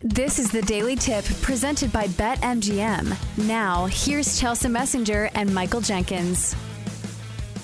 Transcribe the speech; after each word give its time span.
This 0.00 0.38
is 0.38 0.52
the 0.52 0.62
Daily 0.62 0.94
Tip 0.94 1.24
presented 1.42 1.92
by 1.92 2.06
BetMGM. 2.06 3.48
Now, 3.48 3.86
here's 3.86 4.40
Chelsa 4.40 4.70
Messinger 4.70 5.28
and 5.34 5.52
Michael 5.52 5.80
Jenkins. 5.80 6.54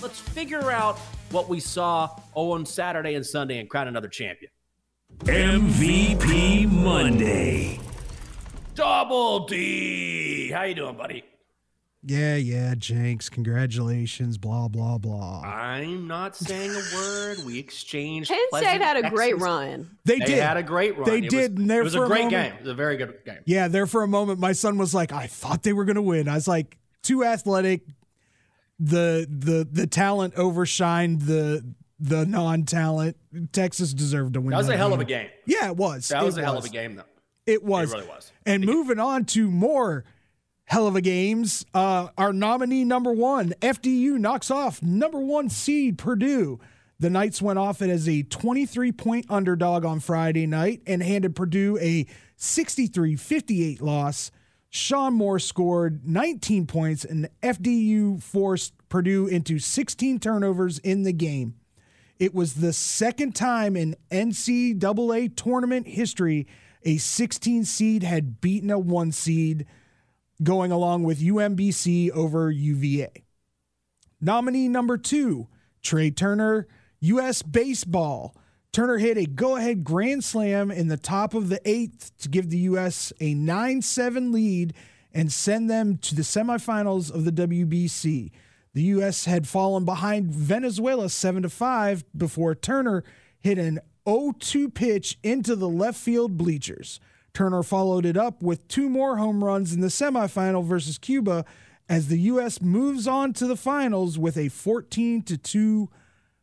Let's 0.02 0.18
figure 0.18 0.72
out 0.72 0.98
what 1.30 1.48
we 1.48 1.60
saw 1.60 2.10
oh, 2.34 2.50
on 2.50 2.66
Saturday 2.66 3.14
and 3.14 3.24
Sunday 3.24 3.60
and 3.60 3.70
crown 3.70 3.86
another 3.86 4.08
champion. 4.08 4.50
MVP 5.20 6.68
Monday. 6.72 7.78
Double 8.74 9.46
D. 9.46 10.50
How 10.50 10.64
you 10.64 10.74
doing, 10.74 10.96
buddy? 10.96 11.22
Yeah, 12.06 12.36
yeah, 12.36 12.74
Jenks. 12.76 13.28
Congratulations. 13.30 14.36
Blah 14.36 14.68
blah 14.68 14.98
blah. 14.98 15.40
I'm 15.42 16.06
not 16.06 16.36
saying 16.36 16.70
a 16.70 16.82
word. 16.94 17.38
We 17.46 17.58
exchanged. 17.58 18.28
Penn 18.28 18.38
State 18.38 18.50
pleasant 18.50 18.82
had 18.82 18.96
a 19.04 19.08
great 19.10 19.38
run. 19.38 19.96
They, 20.04 20.18
They 20.18 20.24
did. 20.26 20.42
had 20.42 20.56
a 20.58 20.62
great 20.62 20.98
run. 20.98 21.08
They 21.08 21.18
It 21.18 21.30
did. 21.30 21.52
Was, 21.52 21.60
and 21.60 21.70
there 21.70 21.80
it 21.80 21.84
was 21.84 21.94
for 21.94 22.04
a 22.04 22.06
great 22.08 22.24
moment- 22.24 22.30
game. 22.32 22.52
It 22.56 22.60
was 22.60 22.68
a 22.70 22.74
very 22.74 22.96
good 22.98 23.14
game. 23.24 23.38
Yeah, 23.46 23.68
there 23.68 23.86
for 23.86 24.02
a 24.02 24.08
moment, 24.08 24.38
my 24.38 24.52
son 24.52 24.76
was 24.76 24.94
like, 24.94 25.12
"I 25.12 25.26
thought 25.26 25.62
they 25.62 25.72
were 25.72 25.84
going 25.86 25.96
to 25.96 26.02
win." 26.02 26.28
I 26.28 26.34
was 26.34 26.46
like, 26.46 26.76
"Too 27.02 27.24
athletic." 27.24 27.82
The 28.78 29.26
the 29.30 29.66
the 29.70 29.86
talent 29.86 30.34
overshined 30.34 31.26
the 31.26 31.64
the 32.00 32.26
non-talent. 32.26 33.16
Texas 33.52 33.94
deserved 33.94 34.34
to 34.34 34.40
win. 34.40 34.50
That 34.50 34.58
was 34.58 34.68
a 34.68 34.76
hell 34.76 34.92
of 34.92 35.00
a 35.00 35.04
game. 35.04 35.28
Yeah, 35.46 35.68
it 35.68 35.76
was. 35.76 36.08
That 36.08 36.24
was 36.24 36.36
It 36.36 36.40
a 36.42 36.44
hell 36.44 36.58
of 36.58 36.64
a 36.64 36.68
game, 36.68 36.96
though. 36.96 37.04
It 37.46 37.62
was. 37.62 37.92
It 37.92 37.96
really 37.96 38.08
was. 38.08 38.32
And 38.44 38.64
moving 38.66 38.98
on 38.98 39.24
to 39.26 39.50
more 39.50 40.04
hell 40.74 40.88
of 40.88 40.96
a 40.96 41.00
games, 41.00 41.64
uh, 41.72 42.08
our 42.18 42.32
nominee 42.32 42.84
number 42.84 43.12
one, 43.12 43.50
FDU 43.62 44.18
knocks 44.18 44.50
off 44.50 44.82
number 44.82 45.20
one 45.20 45.48
seed 45.48 45.96
Purdue. 45.96 46.58
The 46.98 47.08
Knights 47.08 47.40
went 47.40 47.60
off 47.60 47.80
it 47.80 47.90
as 47.90 48.08
a 48.08 48.24
23 48.24 48.90
point 48.90 49.24
underdog 49.28 49.84
on 49.84 50.00
Friday 50.00 50.48
night 50.48 50.82
and 50.84 51.00
handed 51.00 51.36
Purdue 51.36 51.78
a 51.80 52.06
63 52.34 53.14
58 53.14 53.82
loss. 53.82 54.32
Sean 54.68 55.14
Moore 55.14 55.38
scored 55.38 56.08
19 56.08 56.66
points, 56.66 57.04
and 57.04 57.28
FDU 57.40 58.20
forced 58.20 58.74
Purdue 58.88 59.28
into 59.28 59.60
16 59.60 60.18
turnovers 60.18 60.80
in 60.80 61.04
the 61.04 61.12
game. 61.12 61.54
It 62.18 62.34
was 62.34 62.54
the 62.54 62.72
second 62.72 63.36
time 63.36 63.76
in 63.76 63.94
NCAA 64.10 65.36
tournament 65.36 65.86
history 65.86 66.48
a 66.82 66.96
16 66.96 67.64
seed 67.64 68.02
had 68.02 68.40
beaten 68.40 68.72
a 68.72 68.78
one 68.80 69.12
seed, 69.12 69.66
going 70.42 70.72
along 70.72 71.04
with 71.04 71.20
UMBC 71.20 72.10
over 72.10 72.50
UVA. 72.50 73.24
Nominee 74.20 74.68
number 74.68 74.96
two, 74.96 75.48
Trea 75.82 76.10
Turner, 76.10 76.66
U.S. 77.00 77.42
Baseball. 77.42 78.34
Turner 78.72 78.98
hit 78.98 79.16
a 79.16 79.26
go 79.26 79.56
ahead 79.56 79.84
grand 79.84 80.24
slam 80.24 80.70
in 80.70 80.88
the 80.88 80.96
top 80.96 81.34
of 81.34 81.48
the 81.48 81.60
eighth 81.64 82.10
to 82.18 82.28
give 82.28 82.50
the 82.50 82.58
U.S. 82.58 83.12
a 83.20 83.34
9 83.34 83.82
7 83.82 84.32
lead 84.32 84.74
and 85.12 85.32
send 85.32 85.70
them 85.70 85.96
to 85.98 86.14
the 86.14 86.22
semifinals 86.22 87.12
of 87.14 87.24
the 87.24 87.30
WBC. 87.30 88.32
The 88.72 88.82
U.S. 88.82 89.26
had 89.26 89.46
fallen 89.46 89.84
behind 89.84 90.34
Venezuela 90.34 91.08
7 91.08 91.48
5 91.48 92.04
before 92.16 92.56
Turner 92.56 93.04
hit 93.38 93.58
an 93.58 93.78
0 94.08 94.32
2 94.40 94.70
pitch 94.70 95.18
into 95.22 95.54
the 95.54 95.68
left 95.68 95.98
field 95.98 96.36
bleachers. 96.36 96.98
Turner 97.34 97.64
followed 97.64 98.06
it 98.06 98.16
up 98.16 98.42
with 98.42 98.66
two 98.68 98.88
more 98.88 99.16
home 99.16 99.42
runs 99.42 99.72
in 99.72 99.80
the 99.80 99.88
semifinal 99.88 100.64
versus 100.64 100.98
Cuba 100.98 101.44
as 101.88 102.06
the 102.06 102.20
U.S. 102.20 102.62
moves 102.62 103.06
on 103.08 103.32
to 103.34 103.46
the 103.46 103.56
finals 103.56 104.18
with 104.18 104.36
a 104.36 104.48
14 104.48 105.22
2 105.22 105.90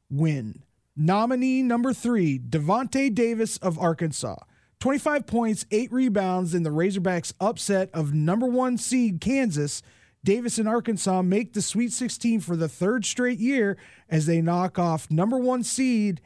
win. 0.09 0.63
Nominee 0.96 1.63
number 1.63 1.94
three, 1.94 2.38
Davonte 2.38 3.16
Davis 3.16 3.57
of 3.57 3.79
Arkansas. 3.79 4.35
25 4.81 5.25
points, 5.25 5.66
eight 5.72 5.91
rebounds 5.91 6.53
in 6.53 6.63
the 6.63 6.69
Razorbacks' 6.69 7.34
upset 7.40 7.90
of 7.94 8.13
number 8.13 8.47
one 8.47 8.78
seed 8.78 9.22
Kansas. 9.22 9.81
Davis 10.23 10.58
and 10.58 10.68
Arkansas 10.68 11.22
make 11.22 11.53
the 11.53 11.62
Sweet 11.62 11.94
16 11.94 12.41
for 12.41 12.56
the 12.56 12.68
third 12.68 13.06
straight 13.06 13.40
year 13.40 13.78
as 14.09 14.25
they 14.25 14.41
knock 14.41 14.78
off 14.78 15.09
number 15.09 15.38
one 15.38 15.63
seed 15.63 16.19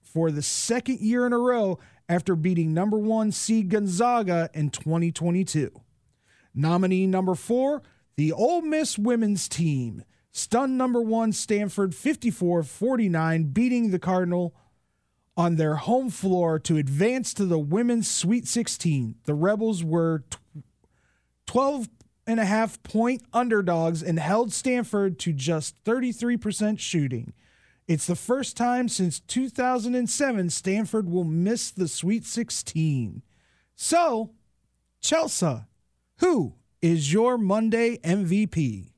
for 0.00 0.30
the 0.30 0.42
second 0.42 1.00
year 1.00 1.26
in 1.26 1.32
a 1.32 1.38
row 1.38 1.78
after 2.08 2.36
beating 2.36 2.72
number 2.72 2.98
one 2.98 3.32
seed 3.32 3.68
Gonzaga 3.68 4.50
in 4.54 4.70
2022. 4.70 5.70
Nominee 6.54 7.06
number 7.06 7.34
four, 7.34 7.82
the 8.16 8.32
Ole 8.32 8.62
Miss 8.62 8.98
women's 8.98 9.48
team. 9.48 10.04
Stunned 10.32 10.76
number 10.76 11.00
one 11.00 11.32
Stanford 11.32 11.94
54 11.94 12.62
49, 12.62 13.44
beating 13.44 13.90
the 13.90 13.98
Cardinal 13.98 14.54
on 15.36 15.56
their 15.56 15.76
home 15.76 16.10
floor 16.10 16.58
to 16.58 16.76
advance 16.76 17.32
to 17.34 17.44
the 17.44 17.58
women's 17.58 18.08
Sweet 18.08 18.46
16. 18.46 19.16
The 19.24 19.34
Rebels 19.34 19.82
were 19.82 20.24
12 21.46 21.88
and 22.26 22.40
a 22.40 22.44
half 22.44 22.82
point 22.82 23.22
underdogs 23.32 24.02
and 24.02 24.18
held 24.18 24.52
Stanford 24.52 25.18
to 25.20 25.32
just 25.32 25.82
33% 25.84 26.78
shooting. 26.78 27.32
It's 27.88 28.06
the 28.08 28.16
first 28.16 28.56
time 28.56 28.88
since 28.88 29.20
2007 29.20 30.50
Stanford 30.50 31.08
will 31.08 31.24
miss 31.24 31.70
the 31.70 31.86
Sweet 31.86 32.24
16. 32.24 33.22
So, 33.76 34.32
Chelsa, 35.00 35.66
who 36.18 36.54
is 36.82 37.12
your 37.12 37.38
Monday 37.38 37.98
MVP? 37.98 38.90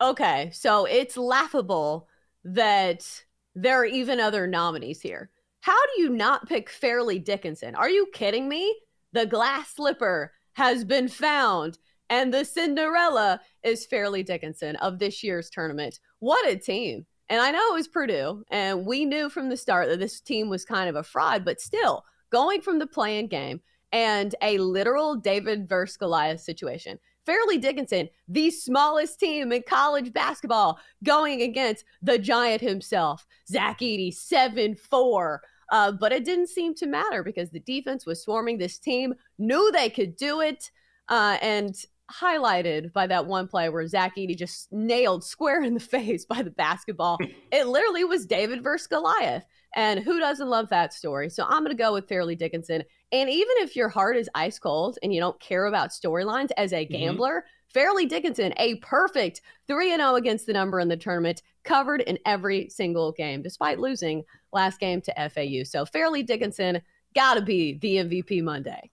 Okay, 0.00 0.50
so 0.52 0.84
it's 0.84 1.16
laughable 1.16 2.08
that 2.44 3.24
there 3.56 3.80
are 3.80 3.86
even 3.86 4.20
other 4.20 4.46
nominees 4.46 5.00
here. 5.00 5.30
How 5.60 5.80
do 5.86 6.02
you 6.02 6.10
not 6.10 6.46
pick 6.48 6.70
Fairleigh 6.70 7.18
Dickinson? 7.18 7.74
Are 7.74 7.90
you 7.90 8.06
kidding 8.12 8.48
me? 8.48 8.76
The 9.12 9.26
glass 9.26 9.70
slipper 9.70 10.32
has 10.52 10.84
been 10.84 11.08
found, 11.08 11.78
and 12.10 12.32
the 12.32 12.44
Cinderella 12.44 13.40
is 13.64 13.86
Fairleigh 13.86 14.22
Dickinson 14.22 14.76
of 14.76 15.00
this 15.00 15.24
year's 15.24 15.50
tournament. 15.50 15.98
What 16.20 16.48
a 16.48 16.56
team! 16.56 17.06
And 17.28 17.40
I 17.40 17.50
know 17.50 17.70
it 17.70 17.74
was 17.74 17.88
Purdue, 17.88 18.44
and 18.50 18.84
we 18.84 19.04
knew 19.04 19.30
from 19.30 19.48
the 19.48 19.56
start 19.56 19.88
that 19.88 19.98
this 19.98 20.20
team 20.20 20.48
was 20.48 20.64
kind 20.64 20.90
of 20.90 20.96
a 20.96 21.02
fraud, 21.02 21.44
but 21.44 21.60
still, 21.60 22.04
going 22.30 22.60
from 22.60 22.78
the 22.78 22.86
playing 22.86 23.28
game 23.28 23.60
and 23.92 24.34
a 24.42 24.58
literal 24.58 25.14
David 25.14 25.68
versus 25.68 25.96
Goliath 25.96 26.40
situation. 26.40 26.98
Fairleigh 27.24 27.58
Dickinson, 27.58 28.08
the 28.28 28.50
smallest 28.50 29.18
team 29.18 29.52
in 29.52 29.62
college 29.66 30.12
basketball, 30.12 30.78
going 31.02 31.42
against 31.42 31.84
the 32.02 32.18
giant 32.18 32.60
himself, 32.60 33.26
Zach 33.48 33.80
Edey, 33.80 34.12
7 34.12 34.74
4. 34.74 35.42
Uh, 35.72 35.92
but 35.92 36.12
it 36.12 36.24
didn't 36.24 36.48
seem 36.48 36.74
to 36.74 36.86
matter 36.86 37.22
because 37.22 37.50
the 37.50 37.60
defense 37.60 38.04
was 38.04 38.22
swarming. 38.22 38.58
This 38.58 38.78
team 38.78 39.14
knew 39.38 39.72
they 39.72 39.88
could 39.88 40.16
do 40.16 40.40
it. 40.40 40.70
Uh, 41.08 41.38
and 41.40 41.74
highlighted 42.12 42.92
by 42.92 43.06
that 43.06 43.26
one 43.26 43.48
play 43.48 43.68
where 43.68 43.86
Zach 43.86 44.16
Edey 44.16 44.36
just 44.36 44.72
nailed 44.72 45.24
square 45.24 45.62
in 45.62 45.74
the 45.74 45.80
face 45.94 46.24
by 46.24 46.42
the 46.42 46.50
basketball. 46.50 47.18
it 47.52 47.66
literally 47.66 48.04
was 48.04 48.26
David 48.26 48.62
versus 48.62 48.86
Goliath. 48.86 49.44
And 49.76 50.00
who 50.00 50.20
doesn't 50.20 50.48
love 50.48 50.68
that 50.68 50.92
story? 50.92 51.28
So 51.30 51.44
I'm 51.44 51.64
going 51.64 51.76
to 51.76 51.82
go 51.82 51.92
with 51.92 52.08
Fairleigh 52.08 52.36
Dickinson. 52.36 52.84
And 53.10 53.28
even 53.28 53.54
if 53.58 53.74
your 53.74 53.88
heart 53.88 54.16
is 54.16 54.30
ice 54.34 54.58
cold 54.58 54.98
and 55.02 55.12
you 55.12 55.20
don't 55.20 55.40
care 55.40 55.66
about 55.66 55.90
storylines 55.90 56.50
as 56.56 56.72
a 56.72 56.84
mm-hmm. 56.84 56.92
gambler, 56.92 57.44
Fairleigh 57.72 58.06
Dickinson, 58.06 58.54
a 58.58 58.76
perfect 58.76 59.40
3 59.66 59.96
0 59.96 60.14
against 60.14 60.46
the 60.46 60.52
number 60.52 60.78
in 60.78 60.88
the 60.88 60.96
tournament, 60.96 61.42
covered 61.64 62.02
in 62.02 62.18
every 62.24 62.68
single 62.68 63.10
game, 63.10 63.42
despite 63.42 63.80
losing 63.80 64.22
last 64.52 64.78
game 64.78 65.00
to 65.00 65.28
FAU. 65.28 65.64
So 65.64 65.84
Fairleigh 65.84 66.22
Dickinson 66.22 66.80
got 67.16 67.34
to 67.34 67.42
be 67.42 67.78
the 67.78 67.96
MVP 67.96 68.44
Monday. 68.44 68.90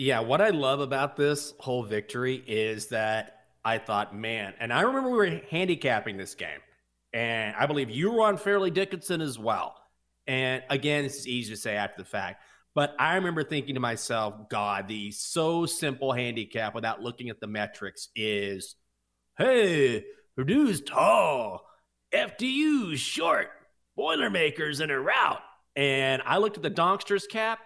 Yeah, 0.00 0.20
what 0.20 0.40
I 0.40 0.50
love 0.50 0.78
about 0.78 1.16
this 1.16 1.54
whole 1.58 1.82
victory 1.82 2.36
is 2.46 2.86
that 2.86 3.40
I 3.64 3.78
thought, 3.78 4.14
man, 4.14 4.54
and 4.60 4.72
I 4.72 4.82
remember 4.82 5.10
we 5.10 5.16
were 5.16 5.40
handicapping 5.50 6.16
this 6.16 6.36
game, 6.36 6.60
and 7.12 7.56
I 7.56 7.66
believe 7.66 7.90
you 7.90 8.12
were 8.12 8.22
on 8.22 8.36
Fairleigh 8.36 8.70
Dickinson 8.70 9.20
as 9.20 9.40
well. 9.40 9.74
And 10.28 10.62
again, 10.70 11.02
this 11.02 11.16
is 11.16 11.26
easy 11.26 11.52
to 11.52 11.60
say 11.60 11.74
after 11.74 12.00
the 12.00 12.08
fact, 12.08 12.44
but 12.76 12.94
I 12.96 13.16
remember 13.16 13.42
thinking 13.42 13.74
to 13.74 13.80
myself, 13.80 14.48
God, 14.48 14.86
the 14.86 15.10
so 15.10 15.66
simple 15.66 16.12
handicap 16.12 16.76
without 16.76 17.02
looking 17.02 17.28
at 17.28 17.40
the 17.40 17.48
metrics 17.48 18.06
is, 18.14 18.76
hey, 19.36 20.04
Purdue's 20.36 20.80
tall, 20.80 21.66
FDU's 22.14 23.00
short, 23.00 23.48
Boilermakers 23.96 24.78
in 24.78 24.92
a 24.92 25.00
route. 25.00 25.42
And 25.74 26.22
I 26.24 26.38
looked 26.38 26.56
at 26.56 26.62
the 26.62 26.70
Donksters 26.70 27.28
cap, 27.28 27.58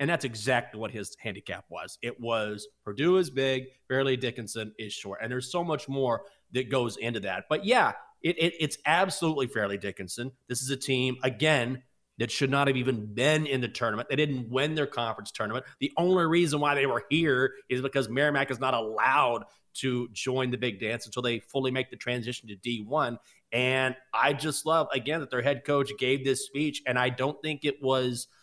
and 0.00 0.08
that's 0.08 0.24
exactly 0.24 0.80
what 0.80 0.90
his 0.90 1.14
handicap 1.20 1.66
was. 1.68 1.98
It 2.02 2.18
was 2.18 2.66
Purdue 2.84 3.18
is 3.18 3.30
big, 3.30 3.66
Fairleigh 3.86 4.16
Dickinson 4.16 4.72
is 4.78 4.94
short. 4.94 5.20
And 5.22 5.30
there's 5.30 5.52
so 5.52 5.62
much 5.62 5.88
more 5.88 6.22
that 6.52 6.70
goes 6.70 6.96
into 6.96 7.20
that. 7.20 7.44
But 7.50 7.66
yeah, 7.66 7.92
it, 8.22 8.36
it, 8.38 8.54
it's 8.58 8.78
absolutely 8.86 9.46
Fairleigh 9.46 9.76
Dickinson. 9.76 10.32
This 10.48 10.62
is 10.62 10.70
a 10.70 10.76
team, 10.76 11.18
again, 11.22 11.82
that 12.18 12.30
should 12.30 12.50
not 12.50 12.66
have 12.66 12.76
even 12.76 13.14
been 13.14 13.46
in 13.46 13.60
the 13.60 13.68
tournament. 13.68 14.08
They 14.08 14.16
didn't 14.16 14.48
win 14.50 14.74
their 14.74 14.86
conference 14.86 15.30
tournament. 15.30 15.66
The 15.80 15.92
only 15.98 16.24
reason 16.24 16.60
why 16.60 16.74
they 16.74 16.86
were 16.86 17.04
here 17.10 17.52
is 17.68 17.82
because 17.82 18.08
Merrimack 18.08 18.50
is 18.50 18.58
not 18.58 18.74
allowed 18.74 19.44
to 19.74 20.08
join 20.12 20.50
the 20.50 20.58
big 20.58 20.80
dance 20.80 21.06
until 21.06 21.22
they 21.22 21.40
fully 21.40 21.70
make 21.70 21.90
the 21.90 21.96
transition 21.96 22.48
to 22.48 22.56
D1. 22.56 23.18
And 23.52 23.96
I 24.12 24.32
just 24.32 24.64
love, 24.64 24.88
again, 24.92 25.20
that 25.20 25.30
their 25.30 25.42
head 25.42 25.64
coach 25.64 25.90
gave 25.98 26.24
this 26.24 26.46
speech. 26.46 26.82
And 26.86 26.98
I 26.98 27.10
don't 27.10 27.40
think 27.42 27.66
it 27.66 27.82
was– 27.82 28.28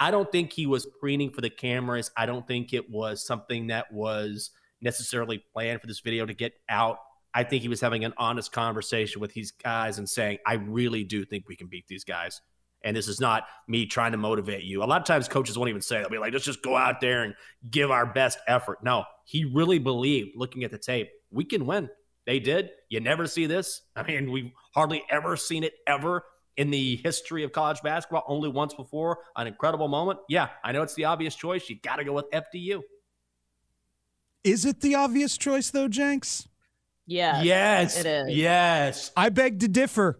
I 0.00 0.10
don't 0.10 0.30
think 0.30 0.52
he 0.52 0.66
was 0.66 0.86
preening 1.00 1.30
for 1.30 1.40
the 1.40 1.50
cameras. 1.50 2.10
I 2.16 2.26
don't 2.26 2.46
think 2.46 2.72
it 2.72 2.90
was 2.90 3.24
something 3.24 3.68
that 3.68 3.92
was 3.92 4.50
necessarily 4.80 5.44
planned 5.52 5.80
for 5.80 5.86
this 5.86 6.00
video 6.00 6.26
to 6.26 6.34
get 6.34 6.52
out. 6.68 6.98
I 7.34 7.44
think 7.44 7.62
he 7.62 7.68
was 7.68 7.80
having 7.80 8.04
an 8.04 8.12
honest 8.18 8.52
conversation 8.52 9.20
with 9.20 9.32
these 9.32 9.52
guys 9.52 9.98
and 9.98 10.08
saying, 10.08 10.38
I 10.46 10.54
really 10.54 11.04
do 11.04 11.24
think 11.24 11.48
we 11.48 11.56
can 11.56 11.68
beat 11.68 11.86
these 11.88 12.04
guys. 12.04 12.40
And 12.84 12.96
this 12.96 13.06
is 13.06 13.20
not 13.20 13.44
me 13.68 13.86
trying 13.86 14.12
to 14.12 14.18
motivate 14.18 14.64
you. 14.64 14.82
A 14.82 14.86
lot 14.86 15.00
of 15.00 15.06
times 15.06 15.28
coaches 15.28 15.56
won't 15.56 15.70
even 15.70 15.80
say, 15.80 15.98
they'll 15.98 16.10
be 16.10 16.18
like, 16.18 16.32
let's 16.32 16.44
just 16.44 16.62
go 16.62 16.76
out 16.76 17.00
there 17.00 17.22
and 17.22 17.34
give 17.70 17.90
our 17.90 18.04
best 18.04 18.38
effort. 18.48 18.82
No, 18.82 19.04
he 19.24 19.44
really 19.44 19.78
believed, 19.78 20.30
looking 20.36 20.64
at 20.64 20.72
the 20.72 20.78
tape, 20.78 21.10
we 21.30 21.44
can 21.44 21.64
win. 21.64 21.88
They 22.26 22.38
did. 22.40 22.70
You 22.88 23.00
never 23.00 23.26
see 23.26 23.46
this. 23.46 23.82
I 23.96 24.02
mean, 24.02 24.30
we've 24.30 24.50
hardly 24.74 25.02
ever 25.10 25.36
seen 25.36 25.64
it 25.64 25.74
ever 25.86 26.24
in 26.56 26.70
the 26.70 26.96
history 26.96 27.44
of 27.44 27.52
college 27.52 27.80
basketball 27.82 28.24
only 28.26 28.48
once 28.48 28.74
before, 28.74 29.18
an 29.36 29.46
incredible 29.46 29.88
moment. 29.88 30.20
Yeah, 30.28 30.48
I 30.62 30.72
know 30.72 30.82
it's 30.82 30.94
the 30.94 31.06
obvious 31.06 31.34
choice. 31.34 31.68
You 31.68 31.76
got 31.82 31.96
to 31.96 32.04
go 32.04 32.12
with 32.12 32.30
FDU. 32.30 32.82
Is 34.44 34.64
it 34.64 34.80
the 34.80 34.96
obvious 34.96 35.38
choice 35.38 35.70
though, 35.70 35.88
Jenks? 35.88 36.48
Yes. 37.06 37.44
Yes. 37.44 37.98
It 37.98 38.06
is. 38.06 38.36
Yes. 38.36 39.12
I 39.16 39.28
beg 39.28 39.60
to 39.60 39.68
differ. 39.68 40.18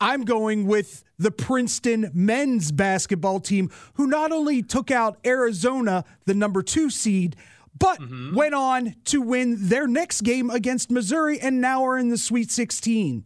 I'm 0.00 0.24
going 0.24 0.66
with 0.66 1.04
the 1.16 1.30
Princeton 1.30 2.10
men's 2.12 2.72
basketball 2.72 3.38
team, 3.38 3.70
who 3.94 4.08
not 4.08 4.32
only 4.32 4.60
took 4.62 4.90
out 4.90 5.18
Arizona, 5.24 6.04
the 6.24 6.34
number 6.34 6.60
two 6.60 6.90
seed, 6.90 7.36
but 7.78 8.00
mm-hmm. 8.00 8.34
went 8.34 8.54
on 8.54 8.96
to 9.04 9.20
win 9.20 9.68
their 9.68 9.86
next 9.86 10.22
game 10.22 10.50
against 10.50 10.90
Missouri 10.90 11.38
and 11.38 11.60
now 11.60 11.84
are 11.84 11.96
in 11.96 12.08
the 12.08 12.18
Sweet 12.18 12.50
16. 12.50 13.24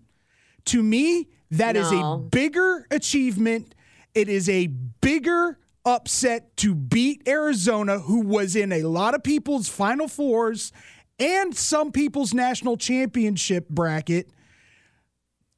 To 0.66 0.82
me, 0.82 1.28
that 1.50 1.74
no. 1.74 1.80
is 1.80 1.92
a 1.92 2.18
bigger 2.30 2.86
achievement. 2.90 3.74
It 4.14 4.28
is 4.28 4.48
a 4.48 4.66
bigger 4.66 5.58
upset 5.84 6.56
to 6.58 6.74
beat 6.74 7.22
Arizona, 7.28 7.98
who 7.98 8.20
was 8.20 8.56
in 8.56 8.72
a 8.72 8.82
lot 8.82 9.14
of 9.14 9.22
people's 9.22 9.68
Final 9.68 10.08
Fours 10.08 10.72
and 11.18 11.56
some 11.56 11.92
people's 11.92 12.34
national 12.34 12.76
championship 12.76 13.68
bracket. 13.68 14.28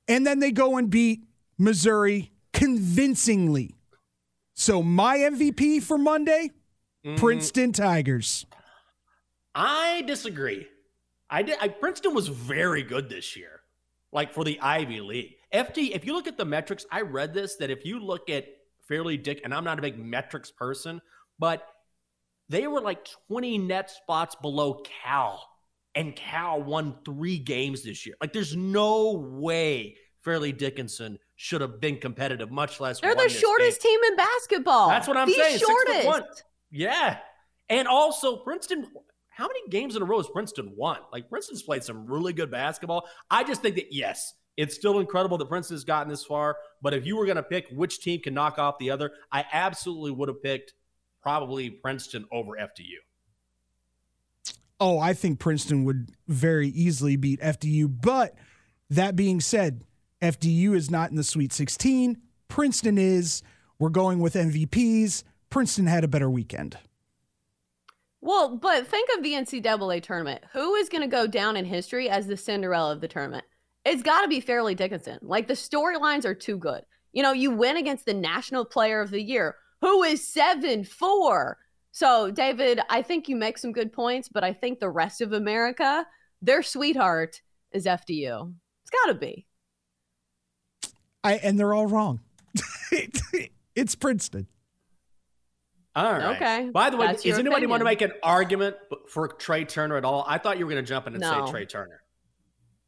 And 0.06 0.26
then 0.26 0.38
they 0.38 0.52
go 0.52 0.76
and 0.76 0.90
beat 0.90 1.24
Missouri 1.58 2.32
convincingly. 2.52 3.74
So, 4.54 4.82
my 4.82 5.18
MVP 5.18 5.82
for 5.82 5.98
Monday 5.98 6.50
mm-hmm. 7.04 7.16
Princeton 7.16 7.72
Tigers. 7.72 8.46
I 9.54 10.02
disagree. 10.06 10.66
I 11.30 11.42
did. 11.42 11.58
I, 11.60 11.68
Princeton 11.68 12.14
was 12.14 12.28
very 12.28 12.82
good 12.82 13.08
this 13.08 13.36
year, 13.36 13.60
like 14.12 14.32
for 14.32 14.44
the 14.44 14.58
Ivy 14.60 15.00
League. 15.00 15.34
FD, 15.52 15.94
if 15.94 16.04
you 16.04 16.12
look 16.12 16.26
at 16.26 16.36
the 16.36 16.44
metrics, 16.44 16.86
I 16.90 17.02
read 17.02 17.32
this 17.32 17.56
that 17.56 17.70
if 17.70 17.84
you 17.84 18.00
look 18.00 18.28
at 18.28 18.46
Fairleigh 18.86 19.16
Dick, 19.16 19.40
and 19.44 19.54
I'm 19.54 19.64
not 19.64 19.78
a 19.78 19.82
big 19.82 19.98
metrics 19.98 20.50
person, 20.50 21.00
but 21.38 21.66
they 22.48 22.66
were 22.66 22.80
like 22.80 23.06
20 23.28 23.58
net 23.58 23.90
spots 23.90 24.34
below 24.34 24.82
Cal, 25.04 25.42
and 25.94 26.14
Cal 26.14 26.62
won 26.62 26.96
three 27.04 27.38
games 27.38 27.82
this 27.82 28.06
year. 28.06 28.14
Like, 28.20 28.32
there's 28.32 28.56
no 28.56 29.12
way 29.12 29.96
Fairleigh 30.22 30.52
Dickinson 30.52 31.18
should 31.36 31.60
have 31.60 31.80
been 31.80 31.96
competitive, 31.96 32.50
much 32.50 32.80
less. 32.80 33.00
They're 33.00 33.14
the 33.14 33.28
shortest 33.28 33.82
game. 33.82 33.92
team 33.92 34.12
in 34.12 34.16
basketball. 34.16 34.88
That's 34.88 35.08
what 35.08 35.16
I'm 35.16 35.28
the 35.28 35.34
saying. 35.34 35.58
Shortest. 35.58 36.44
Yeah. 36.70 37.18
And 37.68 37.86
also, 37.88 38.36
Princeton, 38.36 38.86
how 39.28 39.46
many 39.46 39.68
games 39.68 39.96
in 39.96 40.02
a 40.02 40.04
row 40.04 40.18
has 40.18 40.28
Princeton 40.28 40.72
won? 40.76 40.98
Like, 41.12 41.28
Princeton's 41.28 41.62
played 41.62 41.84
some 41.84 42.06
really 42.06 42.32
good 42.32 42.50
basketball. 42.50 43.06
I 43.30 43.44
just 43.44 43.62
think 43.62 43.76
that, 43.76 43.92
yes, 43.92 44.34
it's 44.58 44.74
still 44.74 44.98
incredible 44.98 45.38
that 45.38 45.48
Princeton 45.48 45.76
has 45.76 45.84
gotten 45.84 46.10
this 46.10 46.24
far. 46.24 46.56
But 46.82 46.92
if 46.92 47.06
you 47.06 47.16
were 47.16 47.24
going 47.24 47.36
to 47.36 47.44
pick 47.44 47.68
which 47.70 48.00
team 48.00 48.20
can 48.20 48.34
knock 48.34 48.58
off 48.58 48.76
the 48.78 48.90
other, 48.90 49.12
I 49.30 49.44
absolutely 49.52 50.10
would 50.10 50.28
have 50.28 50.42
picked 50.42 50.74
probably 51.22 51.70
Princeton 51.70 52.26
over 52.32 52.52
FDU. 52.60 52.96
Oh, 54.80 54.98
I 54.98 55.14
think 55.14 55.38
Princeton 55.38 55.84
would 55.84 56.10
very 56.26 56.68
easily 56.68 57.16
beat 57.16 57.40
FDU. 57.40 57.88
But 58.02 58.34
that 58.90 59.14
being 59.14 59.40
said, 59.40 59.84
FDU 60.20 60.74
is 60.74 60.90
not 60.90 61.10
in 61.10 61.16
the 61.16 61.24
Sweet 61.24 61.52
16. 61.52 62.18
Princeton 62.48 62.98
is. 62.98 63.42
We're 63.78 63.90
going 63.90 64.18
with 64.18 64.34
MVPs. 64.34 65.22
Princeton 65.50 65.86
had 65.86 66.02
a 66.02 66.08
better 66.08 66.28
weekend. 66.28 66.76
Well, 68.20 68.56
but 68.56 68.88
think 68.88 69.08
of 69.16 69.22
the 69.22 69.34
NCAA 69.34 70.02
tournament. 70.02 70.42
Who 70.52 70.74
is 70.74 70.88
going 70.88 71.02
to 71.02 71.06
go 71.06 71.28
down 71.28 71.56
in 71.56 71.64
history 71.64 72.10
as 72.10 72.26
the 72.26 72.36
Cinderella 72.36 72.92
of 72.92 73.00
the 73.00 73.06
tournament? 73.06 73.44
It's 73.88 74.02
got 74.02 74.20
to 74.20 74.28
be 74.28 74.40
Fairleigh 74.40 74.74
Dickinson. 74.74 75.18
Like 75.22 75.48
the 75.48 75.54
storylines 75.54 76.26
are 76.26 76.34
too 76.34 76.58
good. 76.58 76.82
You 77.12 77.22
know, 77.22 77.32
you 77.32 77.50
win 77.50 77.78
against 77.78 78.04
the 78.04 78.12
National 78.12 78.64
Player 78.64 79.00
of 79.00 79.10
the 79.10 79.22
Year, 79.22 79.56
who 79.80 80.02
is 80.02 80.26
7 80.28 80.84
4. 80.84 81.58
So, 81.90 82.30
David, 82.30 82.80
I 82.90 83.00
think 83.00 83.28
you 83.28 83.36
make 83.36 83.56
some 83.56 83.72
good 83.72 83.92
points, 83.92 84.28
but 84.28 84.44
I 84.44 84.52
think 84.52 84.78
the 84.78 84.90
rest 84.90 85.22
of 85.22 85.32
America, 85.32 86.06
their 86.42 86.62
sweetheart 86.62 87.40
is 87.72 87.86
FDU. 87.86 88.52
It's 88.82 88.90
got 88.90 89.06
to 89.06 89.14
be. 89.14 89.46
I 91.24 91.34
and 91.36 91.58
they're 91.58 91.74
all 91.74 91.86
wrong. 91.86 92.20
it's 93.74 93.94
Princeton. 93.94 94.46
All 95.96 96.12
right. 96.12 96.36
Okay. 96.36 96.70
By 96.70 96.90
the 96.90 96.96
way, 96.96 97.06
does 97.08 97.24
anybody 97.24 97.48
opinion. 97.48 97.70
want 97.70 97.80
to 97.80 97.84
make 97.84 98.02
an 98.02 98.12
argument 98.22 98.76
for 99.08 99.28
Trea 99.28 99.64
Turner 99.64 99.96
at 99.96 100.04
all? 100.04 100.24
I 100.28 100.38
thought 100.38 100.58
you 100.58 100.66
were 100.66 100.72
going 100.72 100.84
to 100.84 100.88
jump 100.88 101.06
in 101.06 101.14
and 101.14 101.22
no. 101.22 101.46
say 101.46 101.50
Trea 101.50 101.66
Turner. 101.66 102.02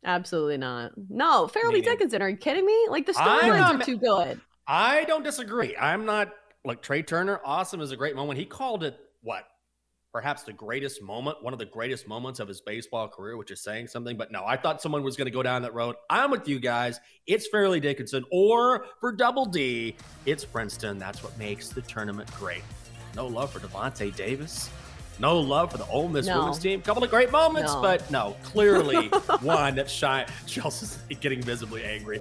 Absolutely 0.05 0.57
not. 0.57 0.93
No, 1.09 1.47
Fairleigh 1.47 1.83
Dickinson. 1.83 2.23
Are 2.23 2.29
you 2.29 2.37
kidding 2.37 2.65
me? 2.65 2.87
Like 2.89 3.07
the 3.07 3.13
storylines 3.13 3.81
are 3.81 3.85
too 3.85 3.99
good. 3.99 4.41
I 4.67 5.05
don't 5.05 5.23
disagree. 5.23 5.77
I'm 5.77 6.05
not 6.07 6.33
like 6.65 6.81
Trea 6.83 7.03
Turner. 7.03 7.41
Awesome 7.45 7.81
is 7.81 7.91
a 7.91 7.97
great 7.97 8.17
moment. 8.17 8.39
He 8.39 8.47
called 8.47 8.85
it 8.85 8.99
what? 9.23 9.45
Perhaps 10.13 10.43
the 10.43 10.53
greatest 10.53 11.03
moment, 11.03 11.41
one 11.41 11.53
of 11.53 11.61
the 11.61 11.67
greatest 11.67 12.09
moments 12.09 12.41
of 12.41 12.49
his 12.49 12.61
baseball 12.61 13.07
career, 13.07 13.37
which 13.37 13.53
is 13.53 13.63
saying 13.63 13.87
something. 13.87 14.17
But 14.17 14.33
no, 14.33 14.45
I 14.45 14.57
thought 14.57 14.83
someone 14.83 15.05
was 15.05 15.17
going 15.17 15.27
to 15.27 15.33
go 15.33 15.43
down 15.43 15.63
that 15.63 15.75
road. 15.75 15.95
I'm 16.09 16.33
with 16.33 16.49
you 16.49 16.59
guys. 16.59 16.99
It's 17.29 17.47
Fairleigh 17.47 17.79
Dickinson, 17.79 18.25
or 18.33 18.87
for 19.01 19.13
Double 19.13 19.45
D, 19.45 19.97
it's 20.27 20.45
Princeton. 20.45 20.99
That's 20.99 21.23
what 21.23 21.39
makes 21.39 21.69
the 21.69 21.83
tournament 21.83 22.29
great. 22.35 22.65
No 23.15 23.27
love 23.27 23.53
for 23.53 23.61
Davonte 23.61 24.15
Davis 24.17 24.69
no 25.21 25.39
love 25.39 25.71
for 25.73 25.79
the 25.79 25.87
Ole 25.89 26.09
Miss 26.09 26.27
no. 26.27 26.39
women's 26.39 26.59
team. 26.59 26.81
Couple 26.83 27.05
of 27.05 27.11
great 27.11 27.31
moments, 27.31 27.73
no. 27.75 27.83
but 27.83 28.11
no, 28.11 28.37
clearly 28.43 29.09
one 29.41 29.77
that 29.77 29.91
shine. 29.91 30.27
Chelsa's 30.47 30.99
getting 31.21 31.43
visibly 31.43 31.85
angry. 31.85 32.21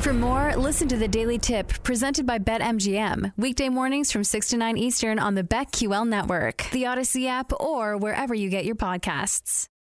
For 0.00 0.12
more, 0.12 0.54
listen 0.56 0.86
to 0.88 0.96
the 0.96 1.08
Daily 1.08 1.36
Tip 1.36 1.82
presented 1.82 2.26
by 2.26 2.38
BetMGM. 2.38 3.32
Weekday 3.36 3.68
mornings 3.68 4.12
from 4.12 4.22
6 4.22 4.48
to 4.50 4.56
9 4.56 4.76
Eastern 4.76 5.18
on 5.18 5.34
the 5.34 5.42
BetQL 5.42 6.06
network, 6.06 6.68
the 6.70 6.84
Audacy 6.84 7.26
app, 7.26 7.52
or 7.58 7.96
wherever 7.96 8.32
you 8.32 8.48
get 8.48 8.64
your 8.64 8.76
podcasts. 8.76 9.68